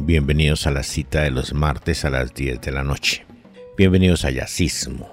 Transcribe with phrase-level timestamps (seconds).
[0.00, 3.26] bienvenidos a la cita de los martes a las 10 de la noche.
[3.76, 5.10] Bienvenidos a Jazzismo.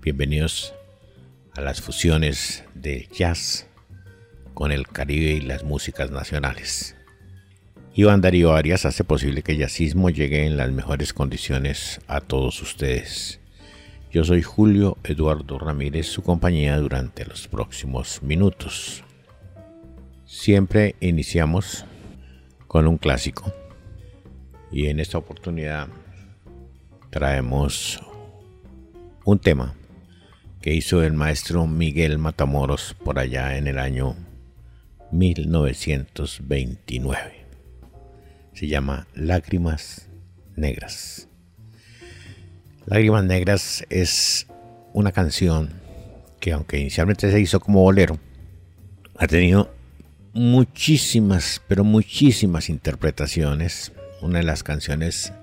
[0.00, 0.74] Bienvenidos
[1.54, 3.66] a las fusiones de jazz
[4.54, 6.96] con el Caribe y las músicas nacionales.
[7.94, 13.40] Iván Darío Arias hace posible que Jazzismo llegue en las mejores condiciones a todos ustedes.
[14.10, 19.04] Yo soy Julio Eduardo Ramírez, su compañía durante los próximos minutos.
[20.24, 21.84] Siempre iniciamos
[22.66, 23.52] con un clásico
[24.74, 25.86] y en esta oportunidad
[27.10, 28.00] traemos
[29.24, 29.76] un tema
[30.60, 34.16] que hizo el maestro Miguel Matamoros por allá en el año
[35.12, 37.46] 1929.
[38.52, 40.08] Se llama Lágrimas
[40.56, 41.28] Negras.
[42.86, 44.48] Lágrimas Negras es
[44.92, 45.70] una canción
[46.40, 48.18] que aunque inicialmente se hizo como bolero,
[49.18, 49.72] ha tenido
[50.32, 53.92] muchísimas, pero muchísimas interpretaciones.
[54.24, 55.34] Una de las canciones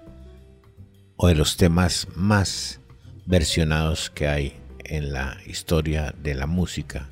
[1.16, 2.80] o de los temas más
[3.28, 7.08] versionados que hay en la historia de la música,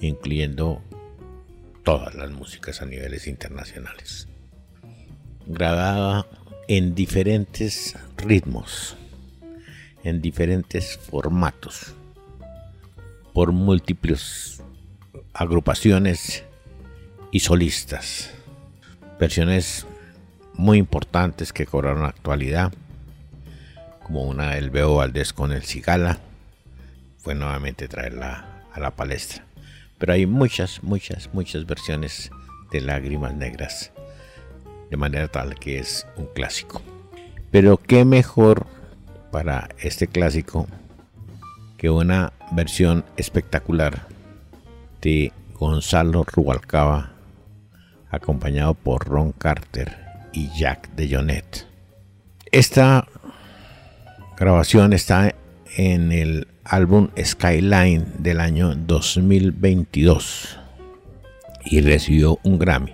[0.00, 0.82] incluyendo
[1.84, 4.26] todas las músicas a niveles internacionales.
[5.44, 6.26] Grabada
[6.66, 8.96] en diferentes ritmos,
[10.02, 11.94] en diferentes formatos,
[13.34, 14.62] por múltiples
[15.34, 16.44] agrupaciones
[17.32, 18.30] y solistas.
[19.20, 19.86] Versiones
[20.56, 22.72] muy importantes que cobraron actualidad,
[24.02, 26.18] como una del Beo Valdés con el Cigala,
[27.18, 29.44] fue nuevamente traerla a la palestra.
[29.98, 32.30] Pero hay muchas, muchas, muchas versiones
[32.70, 33.92] de Lágrimas Negras,
[34.90, 36.82] de manera tal que es un clásico.
[37.50, 38.66] Pero qué mejor
[39.32, 40.66] para este clásico
[41.76, 44.06] que una versión espectacular
[45.02, 47.12] de Gonzalo Rubalcaba
[48.10, 50.05] acompañado por Ron Carter
[50.36, 51.66] y Jack DeJohnette.
[52.52, 53.08] Esta
[54.36, 55.34] grabación está
[55.76, 60.58] en el álbum Skyline del año 2022
[61.64, 62.92] y recibió un Grammy.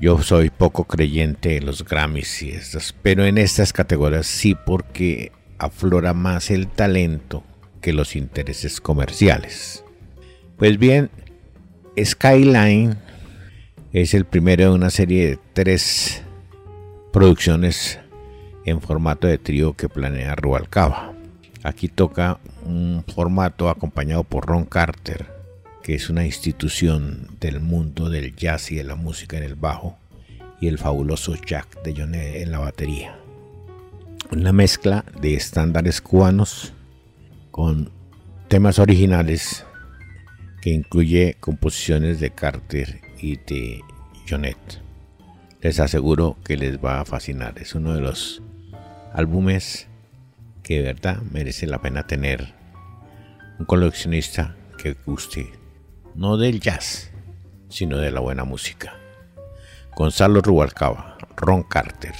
[0.00, 5.32] Yo soy poco creyente en los Grammys y estas, pero en estas categorías sí porque
[5.58, 7.42] aflora más el talento
[7.80, 9.84] que los intereses comerciales.
[10.58, 11.10] Pues bien,
[11.98, 12.96] Skyline
[13.92, 16.23] es el primero de una serie de tres
[17.14, 18.00] producciones
[18.64, 21.14] en formato de trío que planea Rubalcaba.
[21.62, 25.28] Aquí toca un formato acompañado por Ron Carter,
[25.84, 29.96] que es una institución del mundo del jazz y de la música en el bajo,
[30.60, 33.16] y el fabuloso Jack de Jonet en la batería.
[34.32, 36.72] Una mezcla de estándares cubanos
[37.52, 37.92] con
[38.48, 39.64] temas originales
[40.60, 43.82] que incluye composiciones de Carter y de
[44.28, 44.83] Jonet.
[45.64, 47.58] Les aseguro que les va a fascinar.
[47.58, 48.42] Es uno de los
[49.14, 49.86] álbumes
[50.62, 52.52] que de verdad merece la pena tener
[53.58, 55.50] un coleccionista que guste
[56.14, 57.10] no del jazz,
[57.70, 58.92] sino de la buena música.
[59.96, 62.12] Gonzalo Rubalcaba, Ron Carter,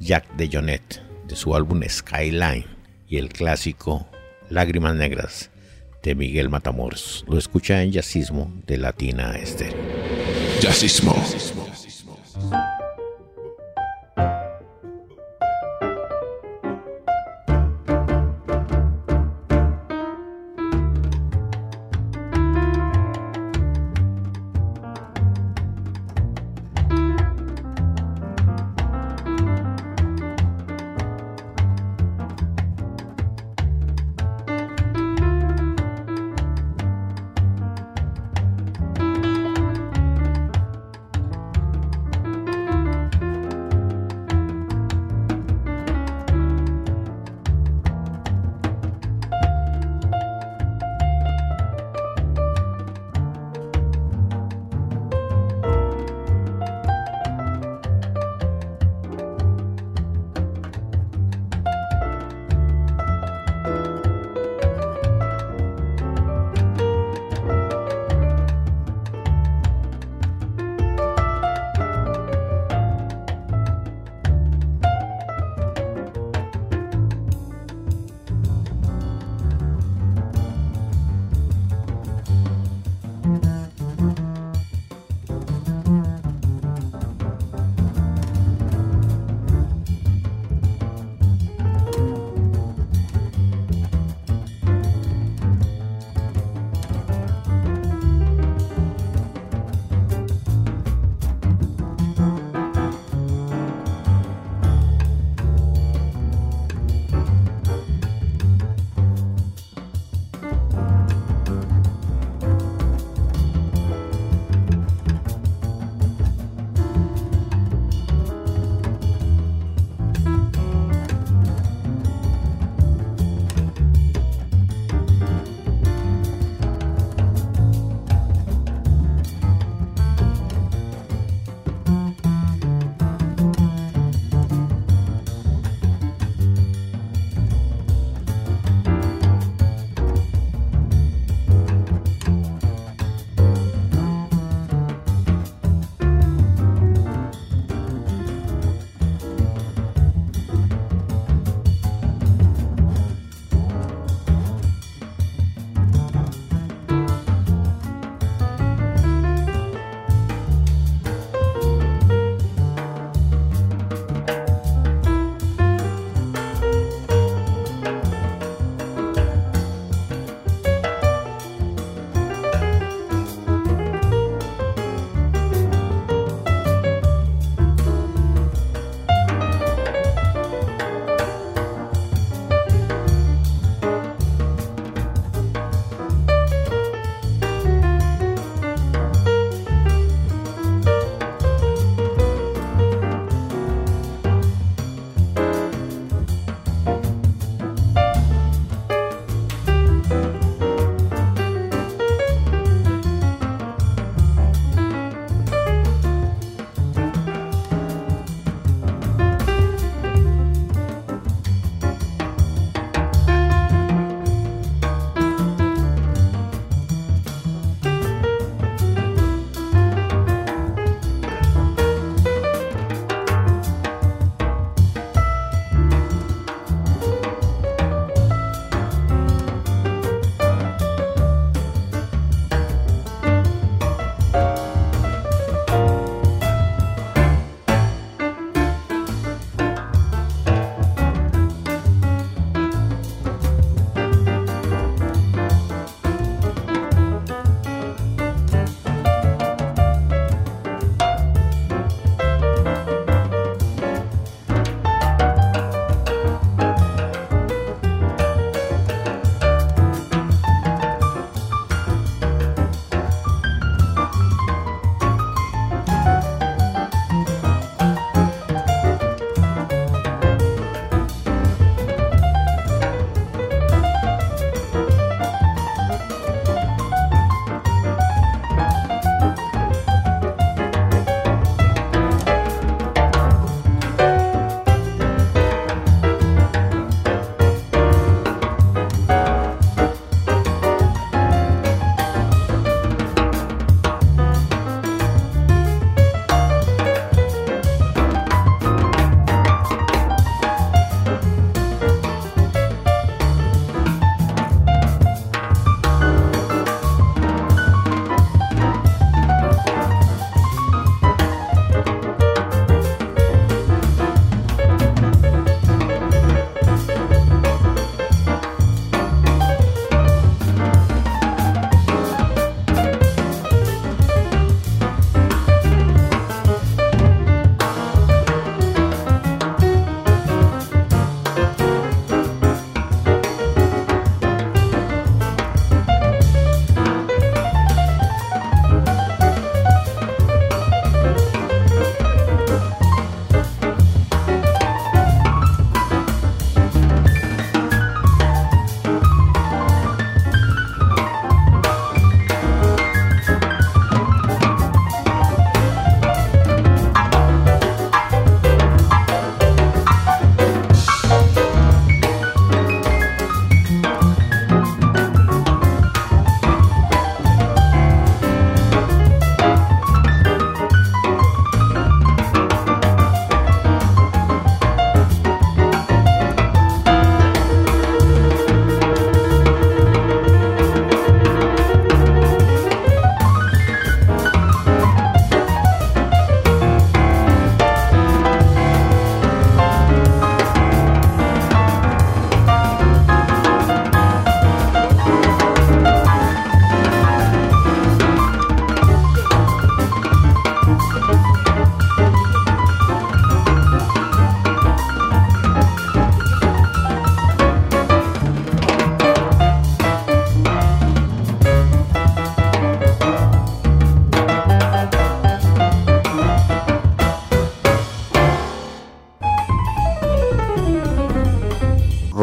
[0.00, 2.66] Jack de Jonet, de su álbum Skyline
[3.06, 4.08] y el clásico
[4.50, 5.50] Lágrimas Negras
[6.02, 7.24] de Miguel Matamoros.
[7.28, 9.78] Lo escucha en Jazzismo de Latina Estéreo.
[10.60, 11.14] Jazzismo.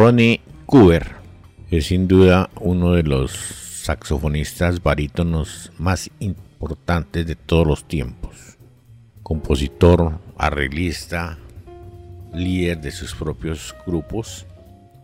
[0.06, 1.16] Ronnie Cooper
[1.72, 8.60] es sin duda uno de los saxofonistas barítonos más importantes de todos los tiempos.
[9.24, 11.40] Compositor, arreglista,
[12.36, 14.46] líder de sus propios grupos,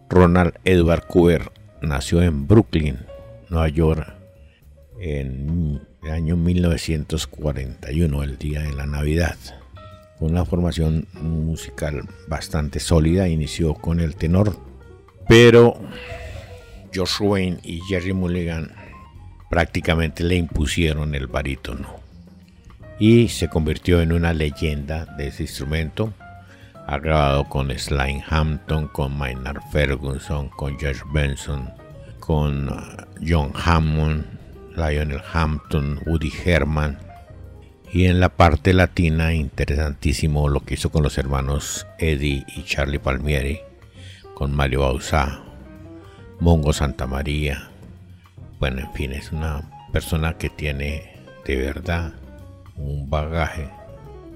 [0.07, 2.99] Ronald Edward Cooper nació en Brooklyn,
[3.49, 4.07] Nueva York,
[4.99, 9.37] en el año 1941, el día de la Navidad.
[10.19, 14.69] Con una formación musical bastante sólida, inició con el tenor,
[15.31, 15.79] pero
[16.91, 18.73] George Wayne y Jerry Mulligan
[19.49, 21.87] prácticamente le impusieron el barítono
[22.99, 26.13] y se convirtió en una leyenda de ese instrumento.
[26.85, 31.69] Ha grabado con Sly Hampton, con Maynard Ferguson, con George Benson,
[32.19, 32.81] con uh,
[33.25, 34.25] John Hammond,
[34.75, 36.99] Lionel Hampton, Woody Herman.
[37.93, 42.99] Y en la parte latina, interesantísimo lo que hizo con los hermanos Eddie y Charlie
[42.99, 43.61] Palmieri,
[44.35, 45.41] con Mario Bauzá,
[46.39, 47.69] Mongo Santa María.
[48.59, 49.61] Bueno, en fin, es una
[49.91, 51.11] persona que tiene
[51.45, 52.13] de verdad
[52.75, 53.69] un bagaje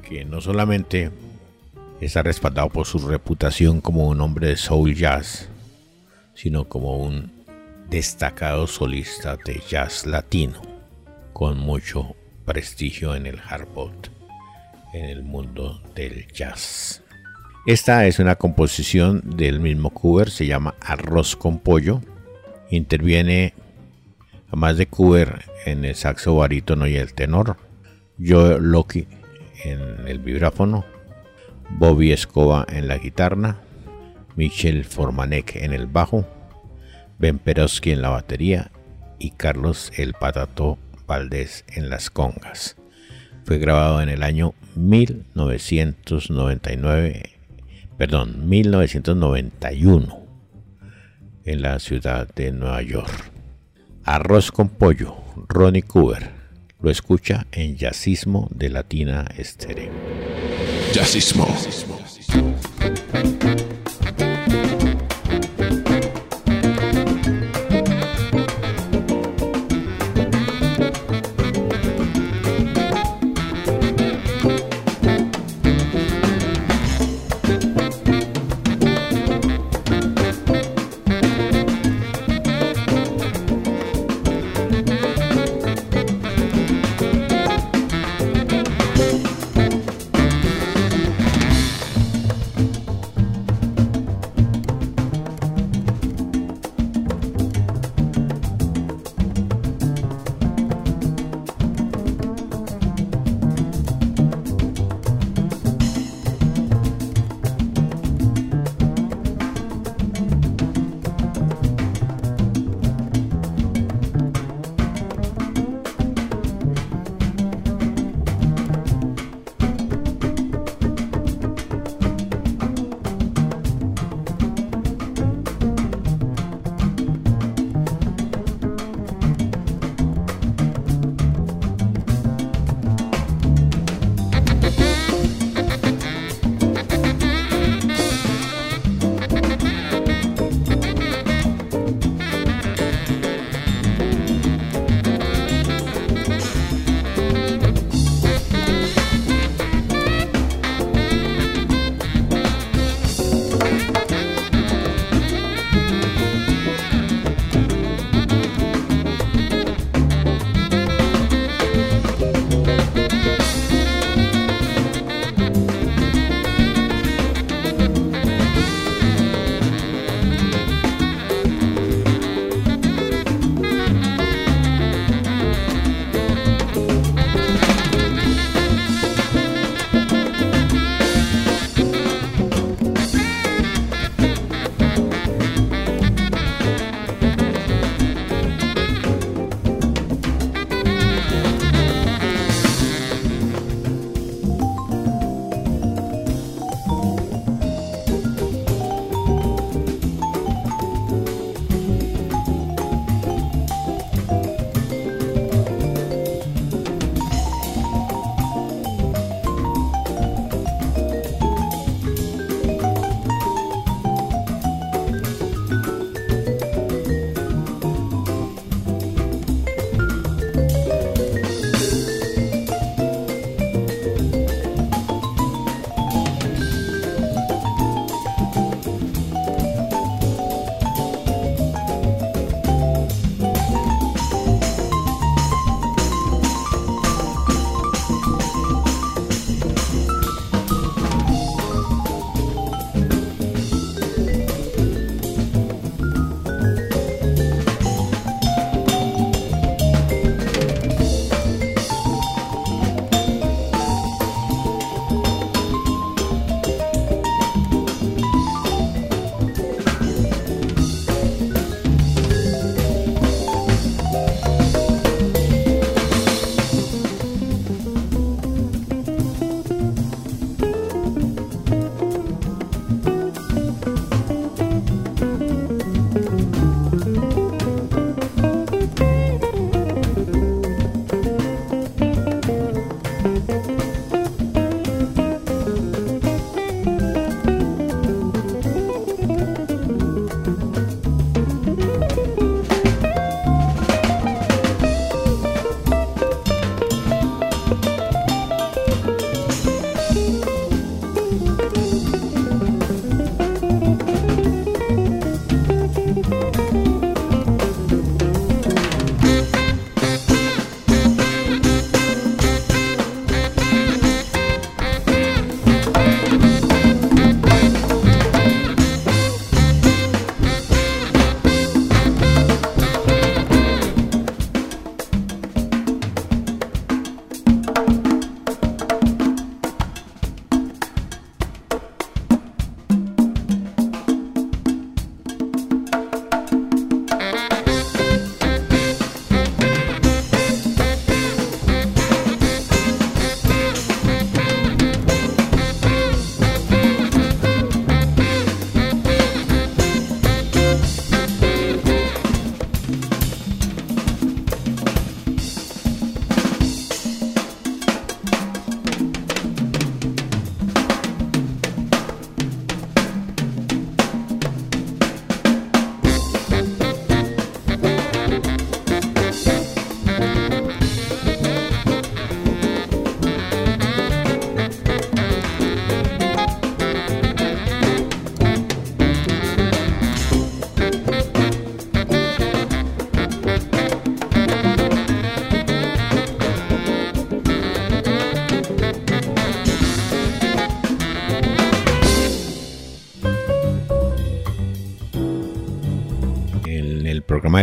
[0.08, 1.12] que no solamente
[2.02, 5.50] está respaldado por su reputación como un hombre de soul jazz,
[6.34, 7.32] sino como un
[7.90, 10.62] destacado solista de jazz latino,
[11.34, 13.68] con mucho prestigio en el hard
[14.94, 17.05] en el mundo del jazz.
[17.66, 22.00] Esta es una composición del mismo Cooper, se llama Arroz con Pollo.
[22.70, 23.56] Interviene,
[24.50, 27.58] además de Cooper, en el saxo barítono y el tenor,
[28.24, 29.08] Joe Loki
[29.64, 30.86] en el vibráfono,
[31.72, 33.58] Bobby Escoba en la guitarra,
[34.36, 36.28] Michel Formanek en el bajo,
[37.18, 38.70] Ben Peroski en la batería.
[39.18, 42.76] Y Carlos El Patato Valdés en las congas.
[43.46, 47.35] Fue grabado en el año 1999,
[47.98, 50.26] perdón, 1991
[51.46, 53.32] en la ciudad de Nueva York.
[54.04, 55.16] Arroz con pollo,
[55.48, 56.32] Ronnie Cooper.
[56.82, 59.92] Lo escucha en Yacismo de Latina Estéreo.
[60.94, 61.48] Yacismo.
[63.16, 63.65] programa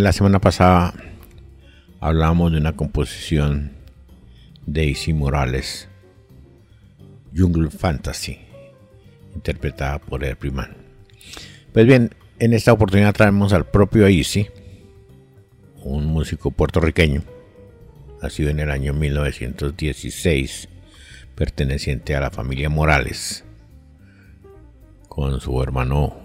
[0.01, 0.95] la semana pasada
[2.01, 3.73] hablábamos de una composición
[4.65, 5.87] de Isi Morales,
[7.37, 8.39] Jungle Fantasy,
[9.35, 10.75] interpretada por El Priman.
[11.75, 14.49] Pues bien, en esta oportunidad traemos al propio Isi,
[15.85, 17.23] un músico puertorriqueño,
[18.23, 20.69] nacido en el año 1916,
[21.35, 23.45] perteneciente a la familia Morales,
[25.09, 26.17] con su hermano,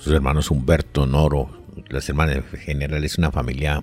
[0.00, 3.82] sus hermanos Humberto, Noro, las hermanas en general es una familia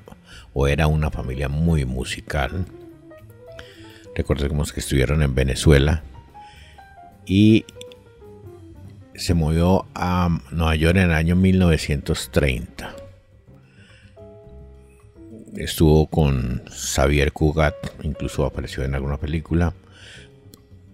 [0.54, 2.66] o era una familia muy musical.
[4.16, 6.04] Recordemos que estuvieron en Venezuela
[7.26, 7.66] y
[9.16, 12.96] se movió a Nueva York en el año 1930.
[15.56, 19.74] Estuvo con Xavier Cugat, incluso apareció en alguna película.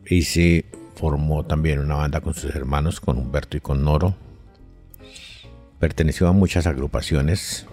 [0.05, 4.15] Y se formó también una banda con sus hermanos, con Humberto y con Noro
[5.79, 7.67] perteneció a muchas agrupaciones.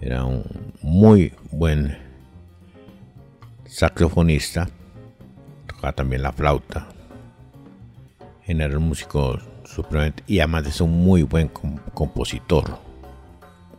[0.00, 0.44] Era un
[0.82, 1.96] muy buen
[3.66, 4.68] saxofonista.
[5.66, 6.88] Tocaba también la flauta.
[8.46, 11.48] Era un músico supremamente y además es un muy buen
[11.94, 12.78] compositor.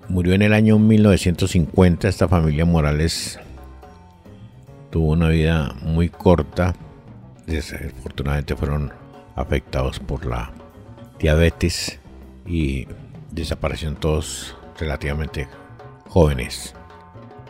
[0.10, 2.08] Murió en el año 1950.
[2.08, 3.40] Esta familia Morales
[4.90, 6.76] tuvo una vida muy corta.
[7.46, 8.92] Desafortunadamente fueron
[9.36, 10.52] afectados por la
[11.20, 12.00] diabetes
[12.46, 12.88] y
[13.32, 15.48] desaparecieron todos relativamente
[16.08, 16.74] jóvenes.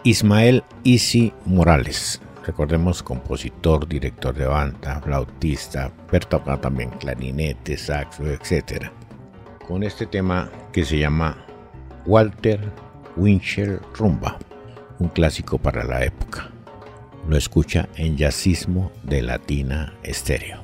[0.04, 5.92] Ismael Isi Morales, recordemos compositor, director de banda, flautista,
[6.30, 8.92] tocaba también clarinete, saxo, etc.
[9.68, 11.44] Con este tema que se llama
[12.06, 12.72] Walter
[13.18, 14.38] Winchell Rumba,
[15.00, 16.52] un clásico para la época.
[17.28, 20.62] Lo escucha en Yacismo de Latina Estéreo.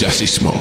[0.00, 0.52] Yacismo.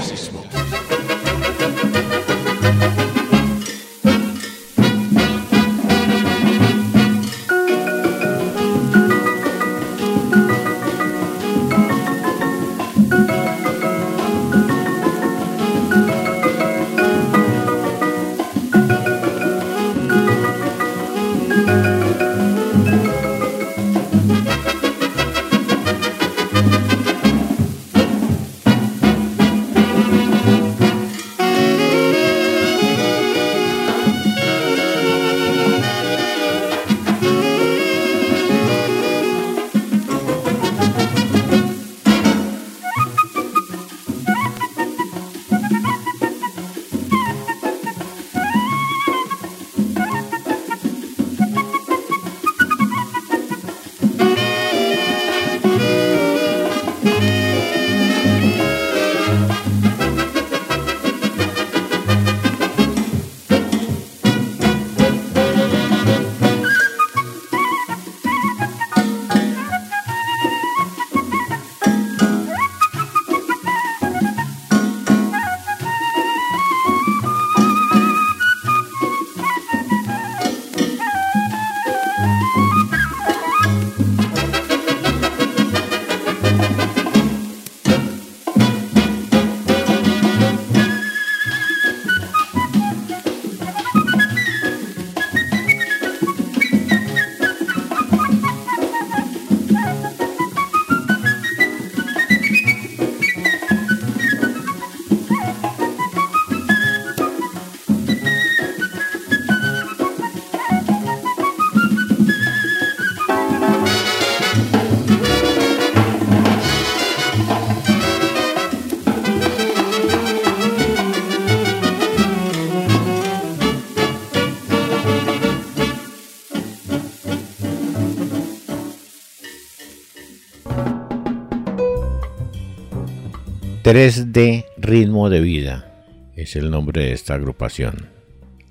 [133.91, 135.93] 3D Ritmo de Vida
[136.37, 138.07] es el nombre de esta agrupación.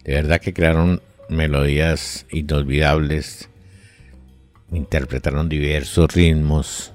[0.03, 3.51] De verdad que crearon melodías inolvidables,
[4.73, 6.95] interpretaron diversos ritmos,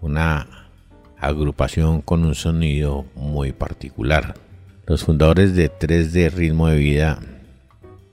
[0.00, 0.70] una
[1.18, 4.36] agrupación con un sonido muy particular.
[4.86, 7.18] Los fundadores de 3D Ritmo de Vida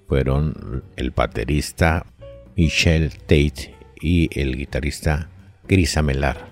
[0.08, 2.08] fueron el baterista
[2.56, 5.30] Michel Tate y el guitarrista
[5.68, 6.48] Grisa Melar.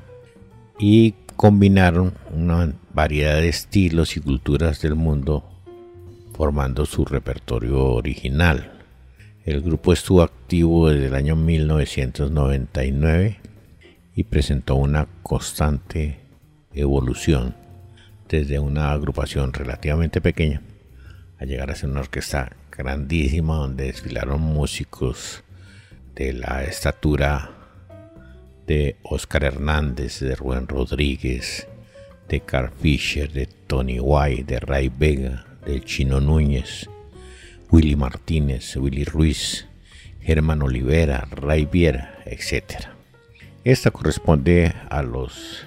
[0.78, 5.48] Y combinaron una variedad de estilos y culturas del mundo
[6.34, 8.74] formando su repertorio original.
[9.44, 13.40] El grupo estuvo activo desde el año 1999
[14.16, 16.20] y presentó una constante
[16.74, 17.56] evolución
[18.30, 20.62] desde una agrupación relativamente pequeña
[21.40, 25.44] a llegar a ser una orquesta grandísima donde desfilaron músicos
[26.16, 27.61] de la estatura
[28.68, 31.68] de Oscar Hernández, de Rubén Rodríguez,
[32.28, 36.90] de Carl Fisher, de Tony White, de Ray Vega, del Chino Núñez,
[37.70, 39.68] Willy Martínez, Willy Ruiz,
[40.22, 42.86] Germán Olivera, Ray Viera, etc.
[43.64, 45.66] Esta corresponde a los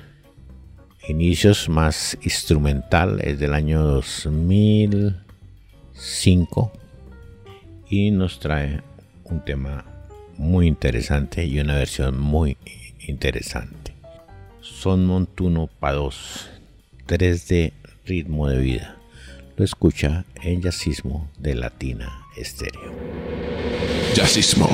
[1.08, 6.72] inicios más instrumentales del año 2005
[7.88, 8.82] y nos trae
[9.24, 9.84] un tema
[10.38, 12.56] muy interesante y una versión muy
[13.06, 13.94] interesante.
[14.60, 16.48] Son Montuno para dos,
[17.06, 17.72] 3 de
[18.06, 18.96] ritmo de vida.
[19.56, 22.92] Lo escucha en Yacismo de Latina Estéreo.
[24.14, 24.68] Yacismo.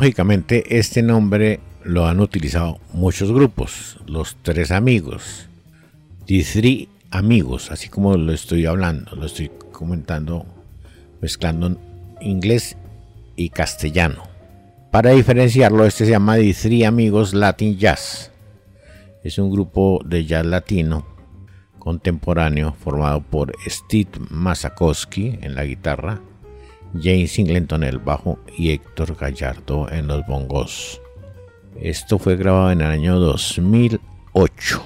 [0.00, 5.48] Lógicamente este nombre lo han utilizado muchos grupos, los tres amigos,
[6.24, 10.46] The Three Amigos, así como lo estoy hablando, lo estoy comentando,
[11.20, 11.76] mezclando
[12.20, 12.76] inglés
[13.34, 14.22] y castellano.
[14.92, 18.30] Para diferenciarlo, este se llama The Three Amigos Latin Jazz.
[19.24, 21.08] Es un grupo de jazz latino
[21.80, 26.20] contemporáneo formado por Steve Masakowski en la guitarra,
[26.94, 31.00] James Singleton en el bajo y Héctor Gallardo en los bongos.
[31.80, 34.82] Esto fue grabado en el año 2008,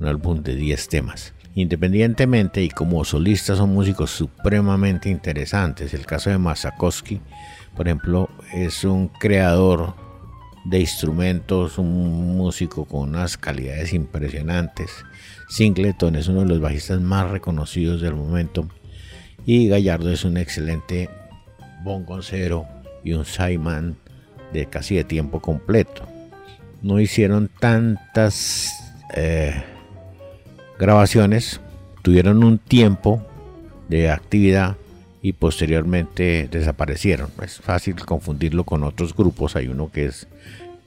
[0.00, 1.34] un álbum de 10 temas.
[1.54, 5.92] Independientemente y como solistas son músicos supremamente interesantes.
[5.94, 7.20] El caso de Masakowski,
[7.76, 9.94] por ejemplo, es un creador
[10.64, 14.90] de instrumentos, un músico con unas calidades impresionantes.
[15.48, 18.68] Singleton es uno de los bajistas más reconocidos del momento
[19.44, 21.10] y Gallardo es un excelente
[21.82, 22.66] bongoncero
[23.04, 23.96] y un Simon
[24.52, 26.06] de casi de tiempo completo.
[26.82, 28.70] No hicieron tantas
[29.14, 29.62] eh,
[30.78, 31.60] grabaciones,
[32.02, 33.24] tuvieron un tiempo
[33.88, 34.76] de actividad
[35.22, 37.30] y posteriormente desaparecieron.
[37.42, 39.54] Es fácil confundirlo con otros grupos.
[39.54, 40.26] Hay uno que es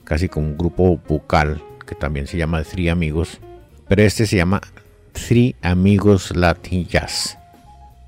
[0.03, 3.39] casi como un grupo vocal que también se llama Three Amigos,
[3.87, 4.61] pero este se llama
[5.13, 7.37] Three Amigos Latin Jazz.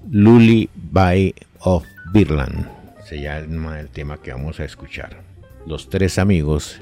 [0.10, 2.77] Luli Bay of Birland
[3.08, 5.22] se llama el tema que vamos a escuchar.
[5.65, 6.82] Los tres amigos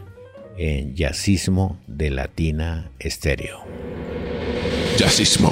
[0.58, 3.60] en Jazzismo de Latina Estéreo.
[4.98, 5.52] Jazzismo.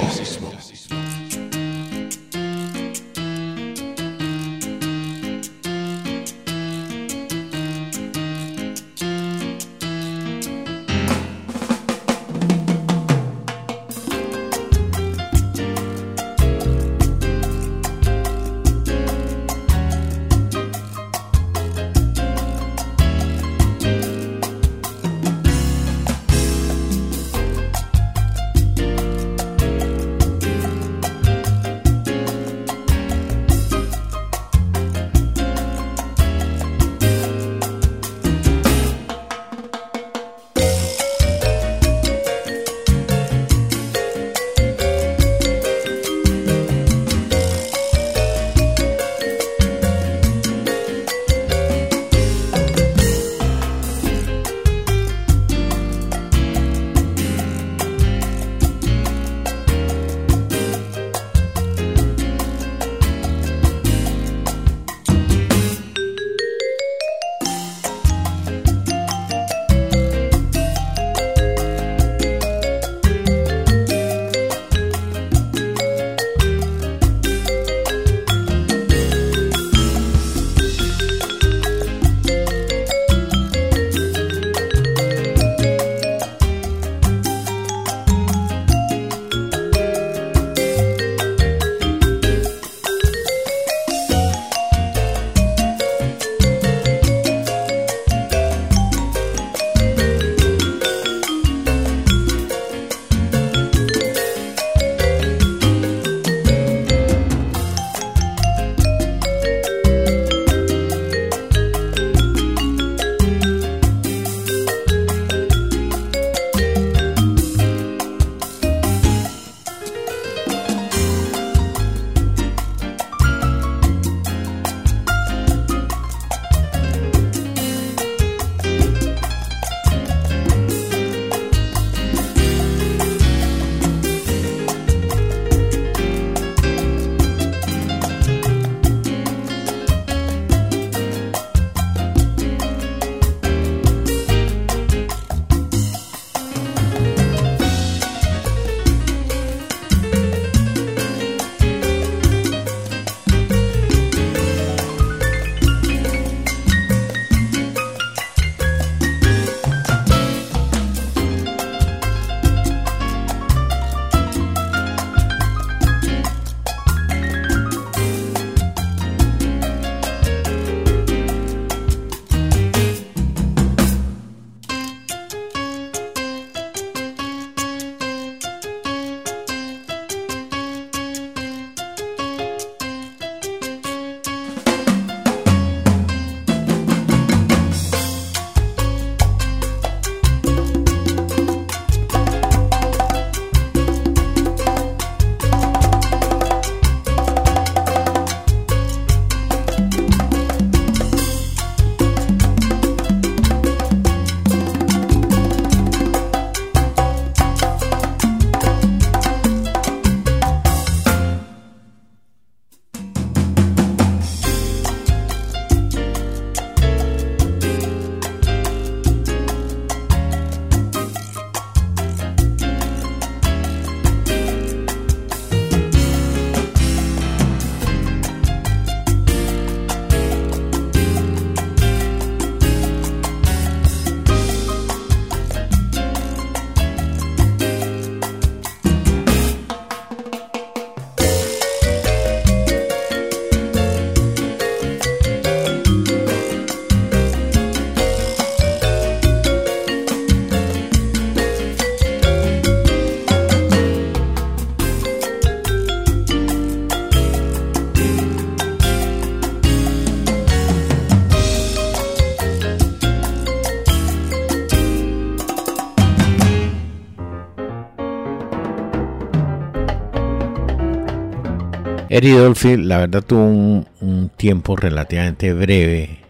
[272.16, 276.20] Eddie Dolphy, la verdad, tuvo un, tiempo relativamente breve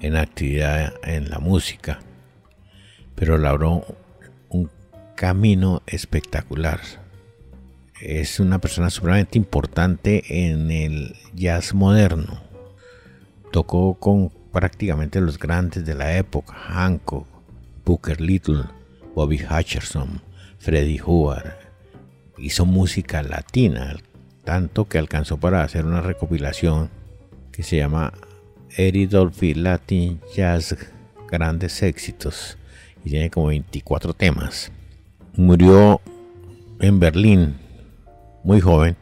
[0.00, 2.00] en actividad en la música,
[3.14, 3.84] pero labró
[4.48, 4.68] un
[5.14, 6.80] camino espectacular.
[8.00, 12.42] Es una persona sumamente importante en el jazz moderno.
[13.52, 17.28] Tocó con prácticamente los grandes de la época, Hancock,
[17.84, 18.64] Booker Little,
[19.14, 20.20] Bobby Hutcherson,
[20.58, 21.52] Freddie Hubbard.
[22.38, 23.94] Hizo música latina,
[24.46, 26.88] tanto que alcanzó para hacer una recopilación
[27.52, 28.14] que se llama
[29.10, 30.76] Dolphy Latin Jazz
[31.28, 32.56] Grandes Éxitos
[33.04, 34.70] y tiene como 24 temas.
[35.36, 36.00] Murió
[36.80, 37.56] en Berlín
[38.44, 38.96] muy joven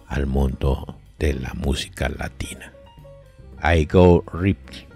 [0.07, 2.74] al mundo de la música latina.
[3.67, 4.87] I Go Ripped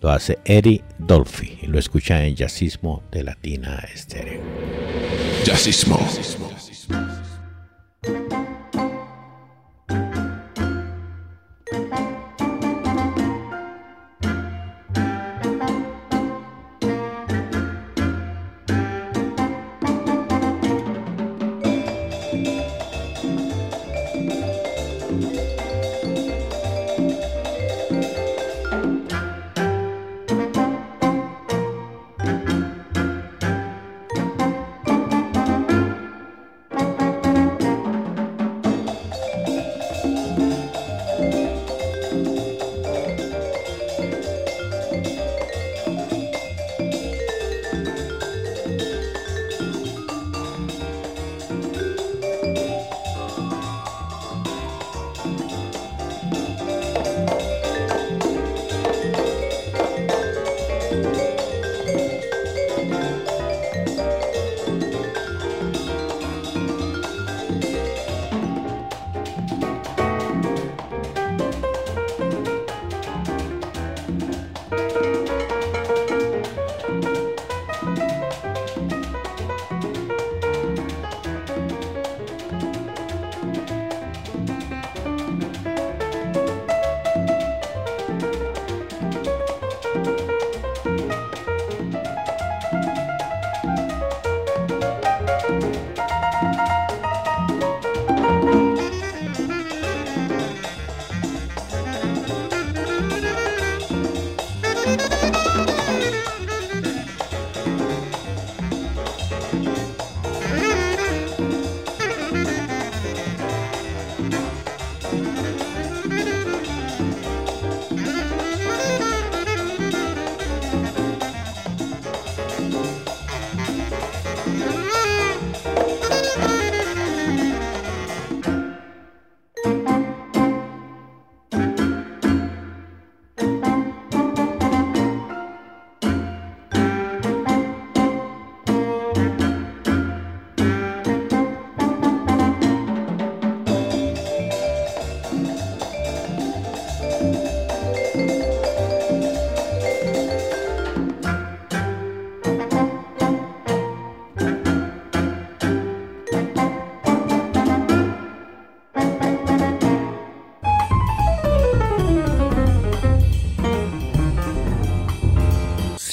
[0.00, 4.40] lo hace Eddie Dolphy y lo escucha en Jazzismo de Latina Estéreo.
[5.44, 5.98] Jazzismo.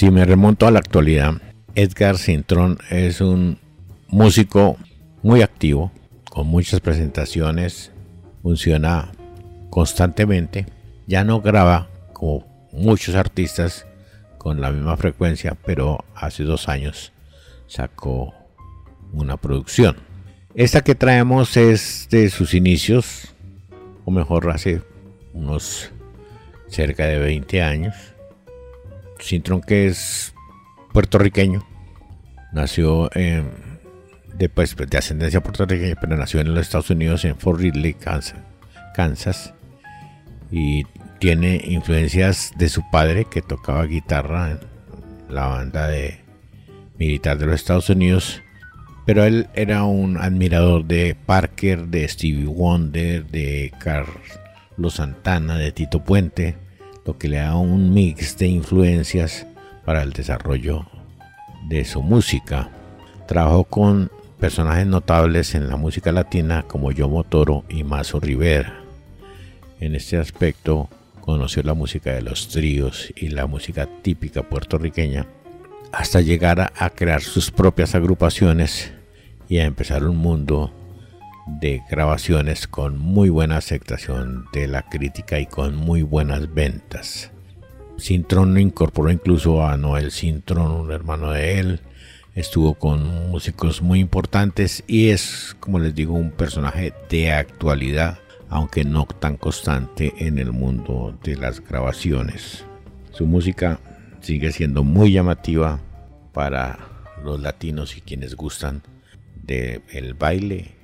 [0.08, 1.34] Si me remonto a la actualidad,
[1.76, 3.60] Edgar Cintrón es un
[4.08, 4.78] músico
[5.22, 5.91] muy activo,
[6.32, 7.91] con muchas presentaciones,
[8.41, 9.12] funciona
[9.70, 10.66] constantemente,
[11.08, 13.86] ya no graba como muchos artistas
[14.38, 17.12] con la misma frecuencia, pero hace dos años
[17.68, 18.34] sacó
[19.12, 19.97] una producción.
[20.55, 23.36] Esta que traemos es de sus inicios,
[24.05, 24.82] o mejor hace
[25.34, 25.91] unos
[26.70, 27.93] cerca de 20 años
[29.20, 30.34] Cintrón que es
[30.93, 31.65] puertorriqueño,
[32.51, 37.93] nació de, pues, de ascendencia puertorriqueña, pero nació en los Estados Unidos, en Fort Ridley,
[37.93, 38.39] Kansas,
[38.95, 39.53] Kansas
[40.51, 40.86] y
[41.20, 44.59] tiene influencias de su padre que tocaba guitarra en
[45.30, 46.22] la banda de
[46.97, 48.41] militar de los Estados Unidos,
[49.05, 56.03] pero él era un admirador de Parker, de Stevie Wonder, de Carlos Santana, de Tito
[56.03, 56.55] Puente,
[57.08, 59.47] lo que le da un mix de influencias
[59.86, 60.86] para el desarrollo
[61.70, 62.70] de su música.
[63.28, 68.82] Trabajó con personajes notables en la música latina como Yomo Toro y Mazo Rivera.
[69.80, 70.89] En este aspecto
[71.22, 75.28] conoció la música de los tríos y la música típica puertorriqueña
[75.93, 78.91] hasta llegar a, crear sus propias agrupaciones
[79.47, 80.74] y a empezar un mundo
[81.48, 87.32] de grabaciones con muy buena aceptación de la crítica y con muy buenas ventas.
[87.98, 91.82] Sintron incorporó incluso a Noel Sintron, un hermano de él,
[92.36, 98.20] estuvo con músicos muy importantes y es, como les digo, un personaje de actualidad,
[98.50, 102.66] aunque no tan constante en el mundo de las grabaciones.
[103.12, 103.80] Su música
[104.20, 105.80] sigue siendo muy llamativa
[106.34, 106.78] para
[107.24, 108.84] los latinos y quienes gustan
[109.43, 110.76] del baile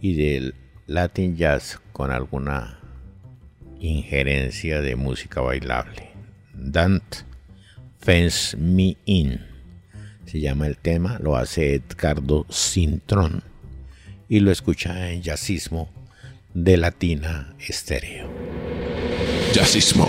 [0.00, 0.54] y del
[0.86, 2.80] Latin jazz con alguna
[3.80, 6.10] injerencia de música bailable.
[6.54, 7.16] Dant
[7.98, 9.40] Fence Me In
[10.28, 13.42] se llama el tema, lo hace Edgardo Cintrón
[14.28, 15.90] y lo escucha en Jazzismo
[16.52, 18.28] de Latina Estéreo.
[19.54, 20.06] Jazzismo.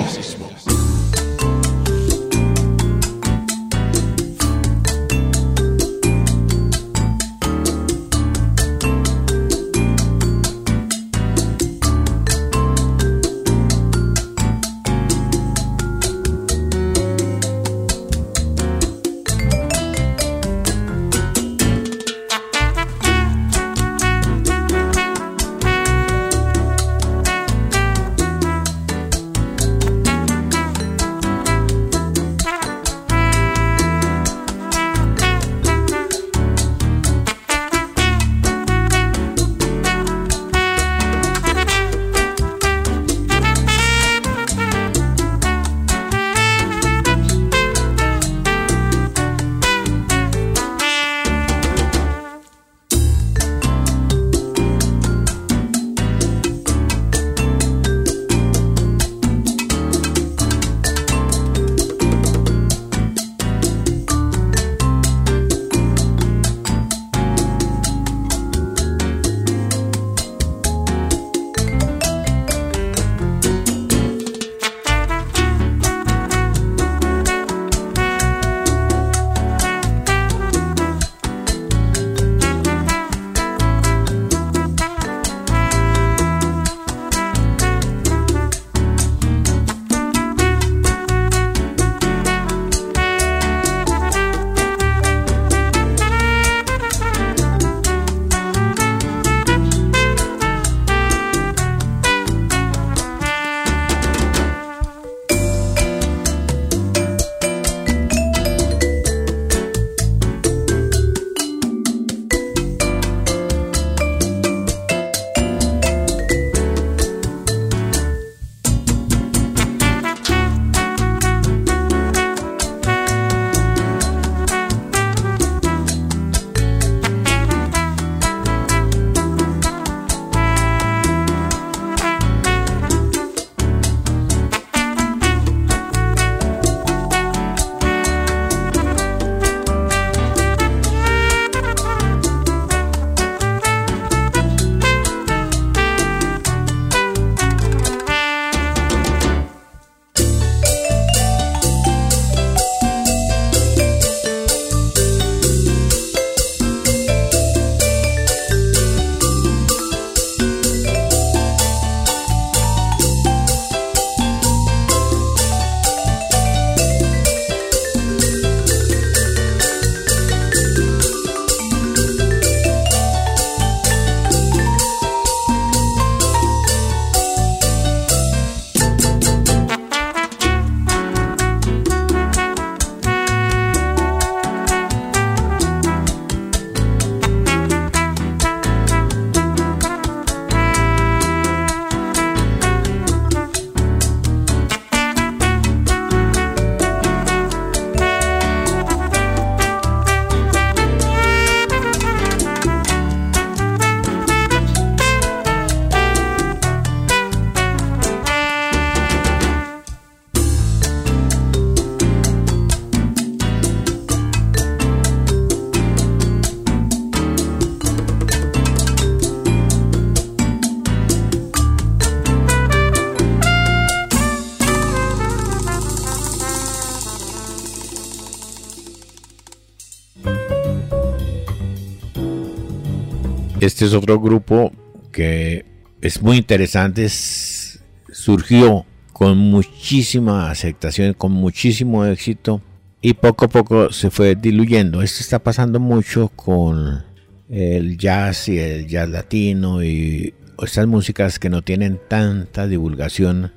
[233.79, 234.73] Este es otro grupo
[235.09, 235.63] que
[236.01, 242.61] es muy interesante, surgió con muchísima aceptación, con muchísimo éxito
[243.01, 245.01] y poco a poco se fue diluyendo.
[245.01, 247.05] Esto está pasando mucho con
[247.47, 253.53] el jazz y el jazz latino y estas músicas que no tienen tanta divulgación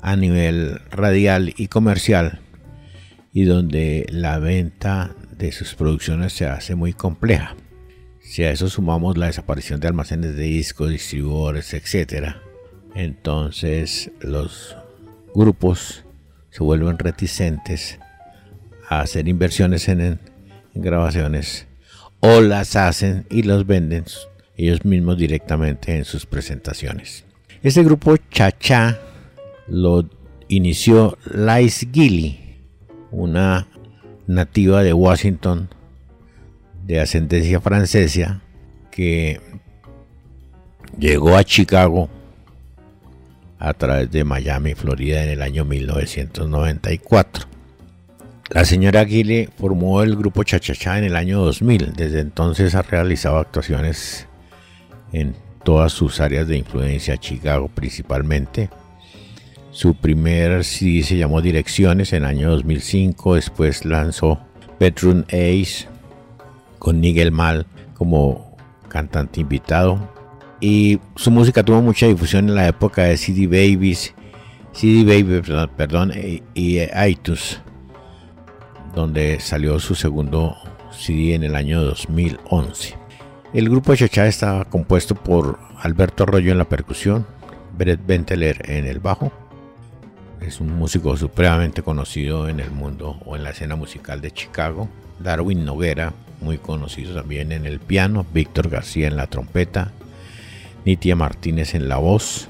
[0.00, 2.40] a nivel radial y comercial
[3.30, 7.54] y donde la venta de sus producciones se hace muy compleja.
[8.26, 12.34] Si a eso sumamos la desaparición de almacenes de discos, distribuidores, etc.,
[12.96, 14.76] entonces los
[15.32, 16.04] grupos
[16.50, 18.00] se vuelven reticentes
[18.88, 20.18] a hacer inversiones en,
[20.74, 21.68] grabaciones
[22.18, 24.04] o las hacen y los venden
[24.56, 27.24] ellos mismos directamente en sus presentaciones.
[27.62, 28.98] Este grupo Cha-Cha
[29.68, 30.04] lo
[30.48, 32.58] inició Lice Gilly,
[33.12, 33.68] una
[34.26, 35.68] nativa de Washington
[36.86, 38.40] de ascendencia francesa
[38.90, 39.40] que
[40.98, 42.08] llegó a Chicago
[43.58, 47.46] a través de Miami, Florida en el año 1994.
[48.50, 51.94] La señora Aguile formó el grupo Chachachá en el año 2000.
[51.94, 54.28] Desde entonces ha realizado actuaciones
[55.12, 55.34] en
[55.64, 58.70] todas sus áreas de influencia, Chicago principalmente.
[59.72, 63.34] Su primer CD se llamó Direcciones en el año 2005.
[63.34, 64.38] Después lanzó
[64.78, 65.88] Bedroom Ace
[66.78, 68.56] con Nigel Mal como
[68.88, 70.10] cantante invitado.
[70.60, 74.14] Y su música tuvo mucha difusión en la época de CD Babies,
[74.72, 75.42] CD Baby,
[75.76, 77.60] perdón, y, y iTunes
[78.94, 80.56] donde salió su segundo
[80.90, 82.96] CD en el año 2011.
[83.52, 87.26] El grupo Chachá estaba compuesto por Alberto Arroyo en la percusión,
[87.76, 89.30] Brett Benteler en el bajo.
[90.40, 94.88] Es un músico supremamente conocido en el mundo o en la escena musical de Chicago.
[95.20, 98.26] Darwin Noguera, muy conocido también en el piano.
[98.32, 99.92] Víctor García en la trompeta.
[100.84, 102.48] Nitia Martínez en la voz.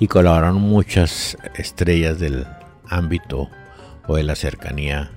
[0.00, 2.46] Y colaboraron muchas estrellas del
[2.88, 3.48] ámbito
[4.06, 5.10] o de la cercanía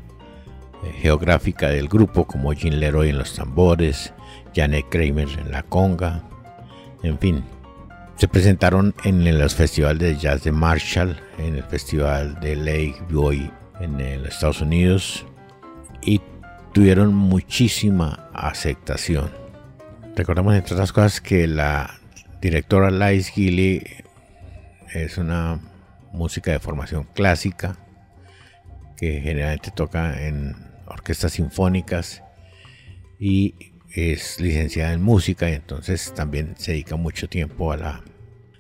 [0.83, 4.13] eh, geográfica del grupo como Jim Leroy en los tambores,
[4.55, 6.23] Janet Kramer en la conga,
[7.03, 7.43] en fin.
[8.15, 13.51] Se presentaron en los festivales de jazz de Marshall, en el festival de Lake Boy
[13.79, 15.25] en los Estados Unidos
[16.01, 16.21] y
[16.77, 19.31] tuvieron muchísima aceptación.
[20.15, 21.99] Recordamos entre otras cosas que la
[22.39, 23.81] directora Lice Gilly
[24.93, 25.59] es una
[26.13, 27.79] música de formación clásica
[28.95, 30.55] que generalmente toca en
[30.85, 32.21] orquestas sinfónicas
[33.19, 33.55] y
[33.95, 38.03] es licenciada en música y entonces también se dedica mucho tiempo a la,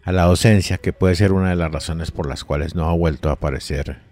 [0.01, 2.93] a la docencia, que puede ser una de las razones por las cuales no ha
[2.93, 4.06] vuelto a aparecer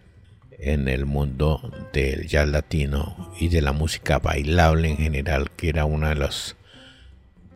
[0.60, 5.86] en el mundo del jazz latino y de la música bailable en general, que era
[5.86, 6.56] una de, los,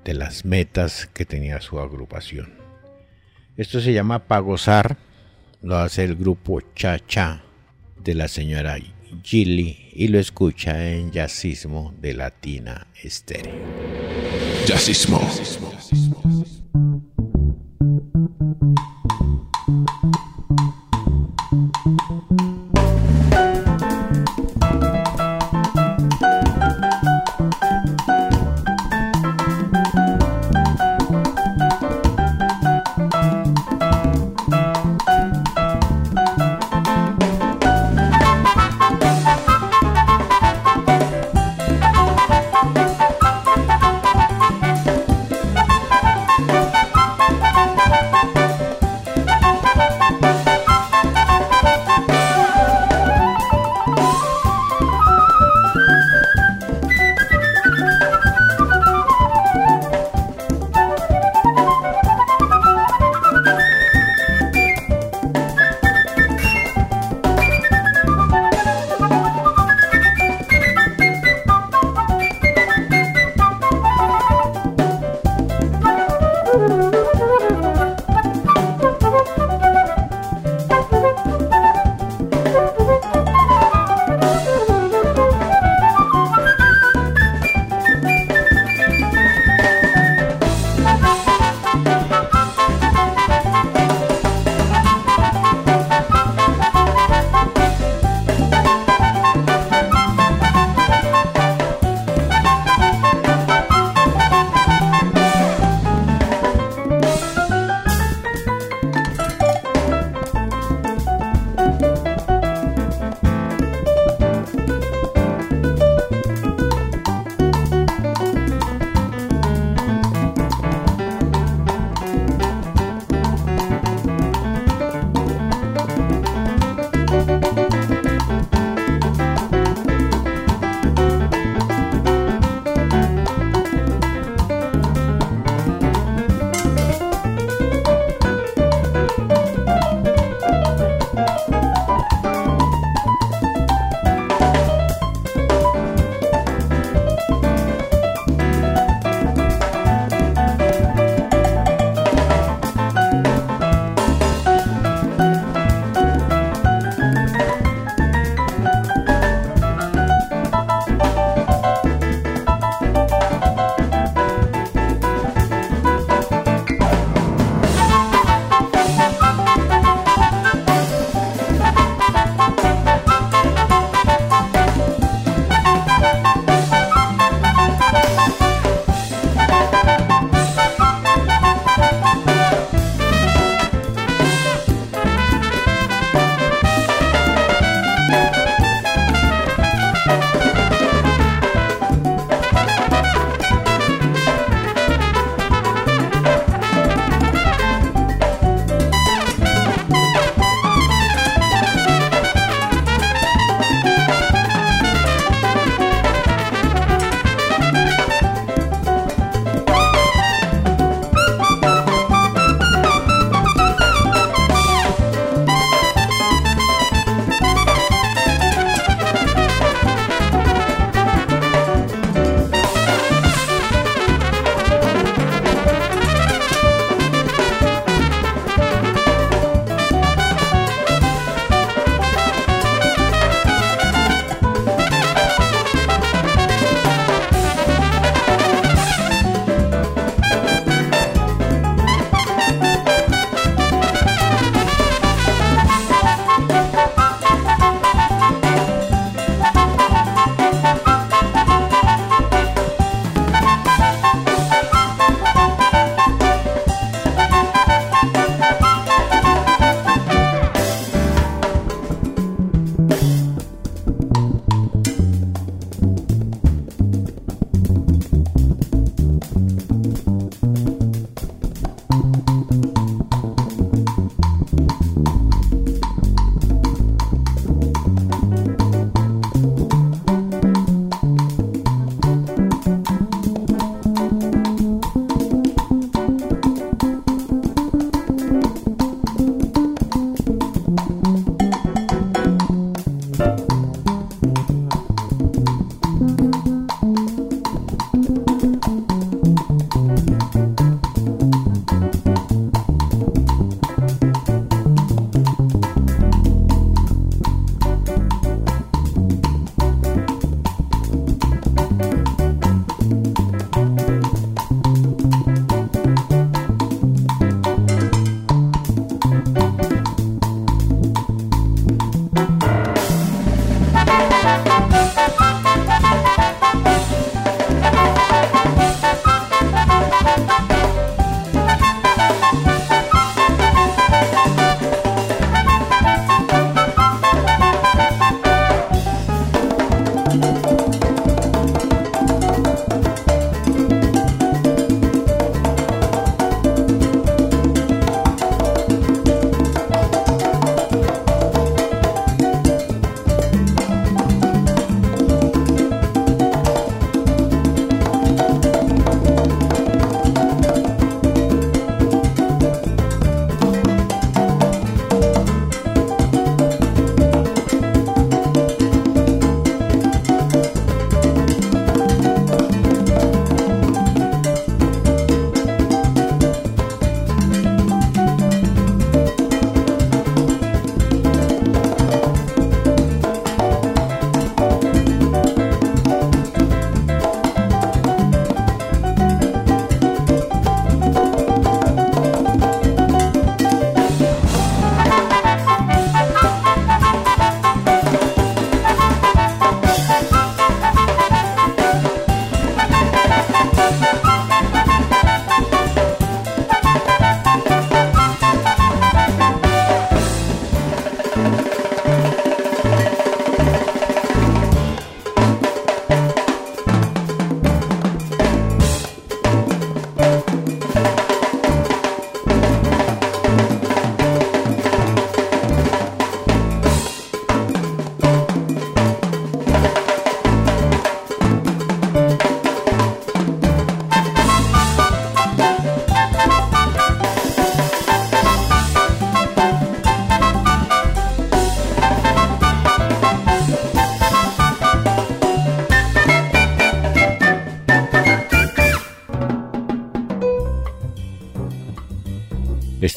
[0.04, 2.54] de las metas que tenía su agrupación.
[3.58, 4.98] Esto se llama Pagosar,
[5.62, 7.44] lo hace el grupo Cha Cha
[8.04, 8.78] de la señora
[9.24, 13.56] Gilly y lo escucha en Jazzismo de Latina Estéreo.
[14.66, 15.20] Jazzismo.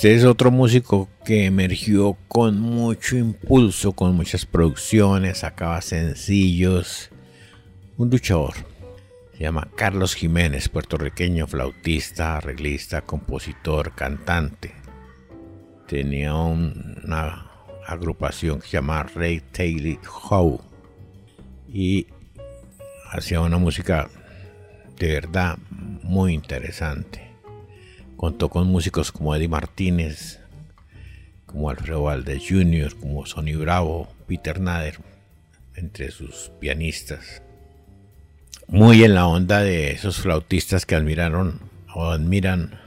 [0.03, 7.11] Este es otro músico que emergió con mucho impulso, con muchas producciones, sacaba sencillos.
[7.97, 8.55] Un luchador.
[9.33, 14.75] Se llama Carlos Jiménez, puertorriqueño, flautista, arreglista, compositor, cantante.
[15.87, 17.47] Tenía una
[17.87, 20.61] agrupación que se llama Ray Taylor Howe
[21.73, 22.09] y
[23.13, 24.11] hacía una música
[24.99, 25.59] de verdad
[26.03, 27.32] muy interesante.
[28.23, 30.39] Contó con músicos como Eddie Martínez,
[31.45, 35.01] como Alfredo Valdez Jr., como Sonny Bravo, Peter Nader,
[35.75, 37.43] entre sus pianistas.
[38.69, 41.63] Muy en la onda de esos flautistas que admiraron
[41.97, 42.79] o admiran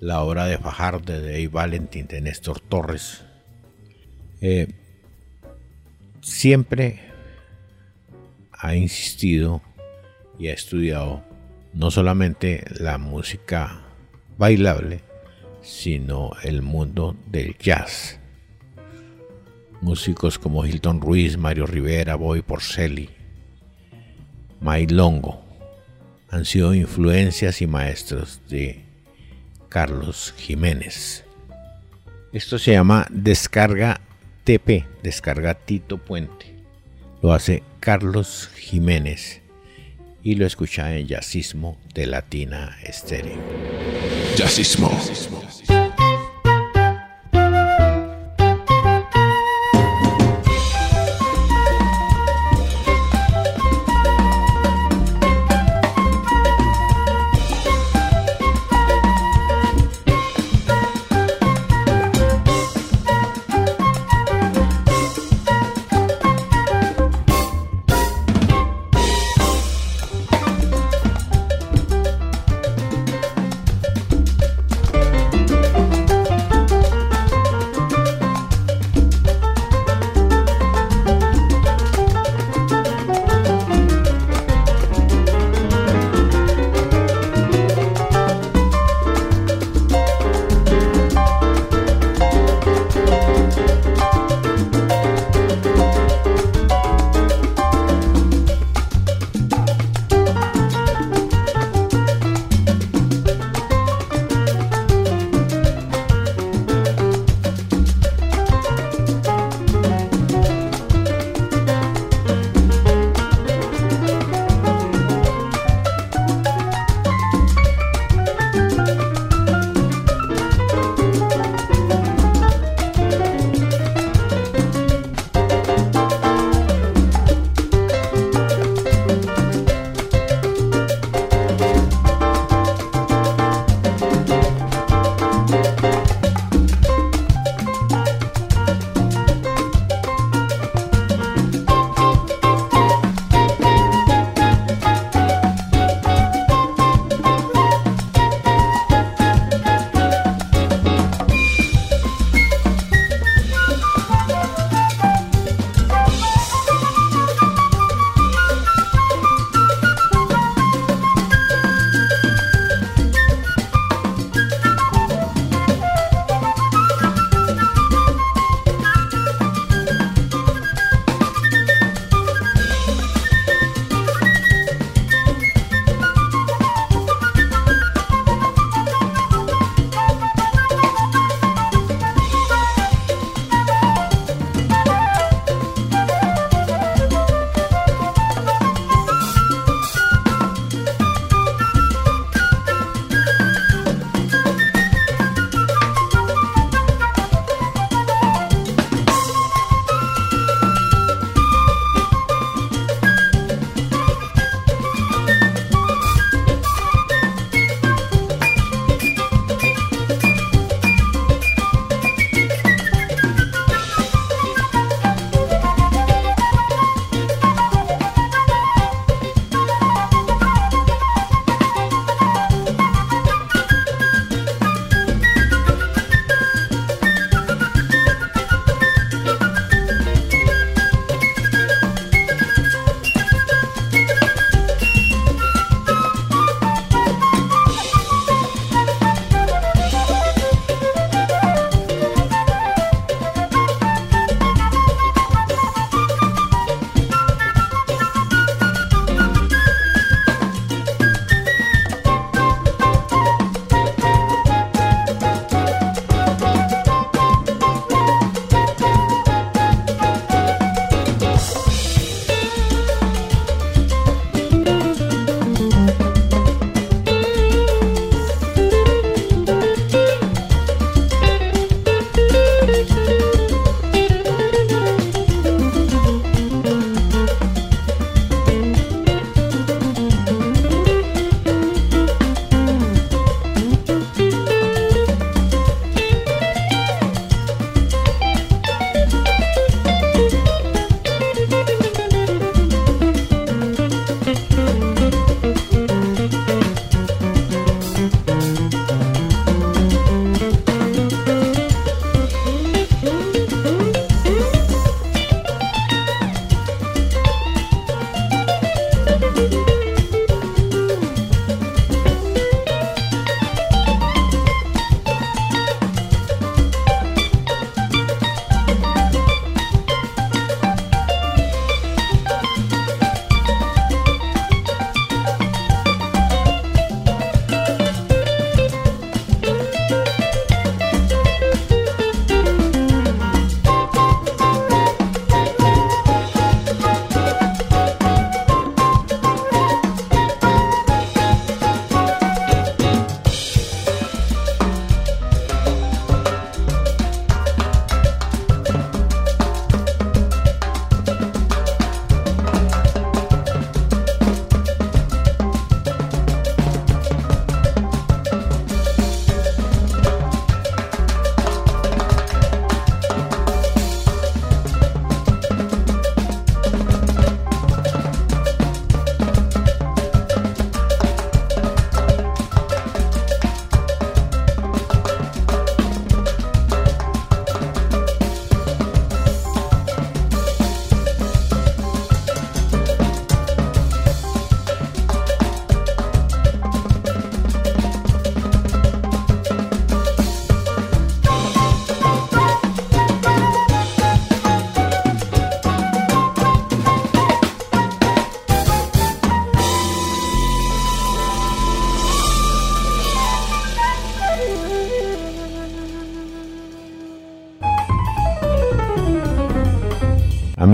[0.00, 3.24] la obra de Fajardo, de Dave Valentin, de Néstor Torres.
[4.42, 4.68] Eh,
[6.20, 7.00] siempre
[8.52, 9.62] ha insistido
[10.38, 11.24] y ha estudiado
[11.72, 13.86] no solamente la música
[14.38, 15.00] bailable,
[15.62, 18.18] sino el mundo del jazz.
[19.80, 23.10] Músicos como Hilton Ruiz, Mario Rivera, Boy Porcelli,
[24.60, 25.44] May Longo
[26.30, 28.84] han sido influencias y maestros de
[29.68, 31.24] Carlos Jiménez.
[32.32, 34.00] Esto se llama Descarga
[34.44, 36.56] TP, Descarga Tito Puente.
[37.22, 39.42] Lo hace Carlos Jiménez
[40.22, 43.38] y lo escucha en Jazzismo de Latina Estéreo.
[44.36, 44.90] Jazzismo.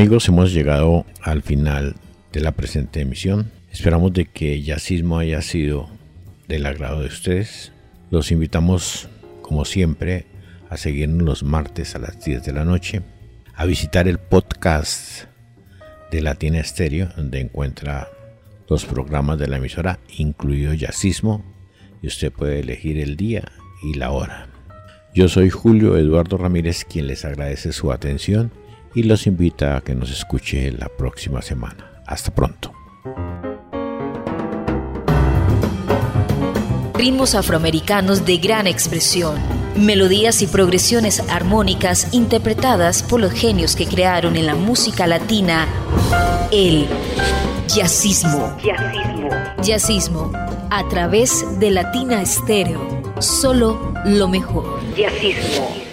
[0.05, 1.97] Amigos, hemos llegado al final
[2.31, 3.51] de la presente emisión.
[3.73, 5.89] Esperamos de que Yacismo haya sido
[6.47, 7.73] del agrado de ustedes.
[8.11, 9.09] Los invitamos,
[9.41, 10.27] como siempre,
[10.69, 13.01] a seguirnos los martes a las 10 de la noche,
[13.55, 15.25] a visitar el podcast
[16.11, 18.11] de Latina Estéreo, donde encuentra
[18.69, 21.43] los programas de la emisora, incluido Yacismo,
[22.03, 23.51] y usted puede elegir el día
[23.83, 24.49] y la hora.
[25.15, 28.53] Yo soy Julio Eduardo Ramírez, quien les agradece su atención
[28.95, 32.03] y los invita a que nos escuche la próxima semana.
[32.07, 32.73] Hasta pronto.
[36.95, 39.39] Ritmos afroamericanos de gran expresión,
[39.77, 45.67] melodías y progresiones armónicas interpretadas por los genios que crearon en la música latina
[46.51, 46.87] el
[47.69, 48.57] jazzismo.
[48.63, 49.29] Jazzismo.
[49.63, 50.33] Jazzismo
[50.71, 53.15] a través de Latina Estéreo.
[53.21, 54.81] Solo lo mejor.
[54.97, 55.84] Jazzismo.